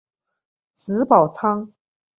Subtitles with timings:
[0.77, 1.71] 子宝昌。